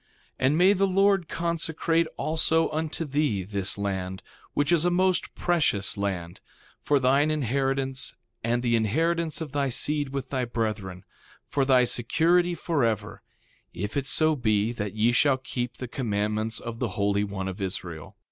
3:2 0.39 0.47
And 0.47 0.57
may 0.57 0.73
the 0.73 0.87
Lord 0.87 1.29
consecrate 1.29 2.07
also 2.17 2.69
unto 2.71 3.05
thee 3.05 3.43
this 3.43 3.77
land, 3.77 4.23
which 4.55 4.71
is 4.71 4.83
a 4.83 4.89
most 4.89 5.35
precious 5.35 5.95
land, 5.95 6.39
for 6.81 6.99
thine 6.99 7.29
inheritance 7.29 8.15
and 8.43 8.63
the 8.63 8.75
inheritance 8.75 9.41
of 9.41 9.51
thy 9.51 9.69
seed 9.69 10.09
with 10.09 10.29
thy 10.31 10.43
brethren, 10.43 11.03
for 11.47 11.65
thy 11.65 11.83
security 11.83 12.55
forever, 12.55 13.21
if 13.75 13.95
it 13.95 14.07
so 14.07 14.35
be 14.35 14.71
that 14.71 14.95
ye 14.95 15.11
shall 15.11 15.37
keep 15.37 15.77
the 15.77 15.87
commandments 15.87 16.59
of 16.59 16.79
the 16.79 16.97
Holy 16.97 17.23
One 17.23 17.47
of 17.47 17.61
Israel. 17.61 18.17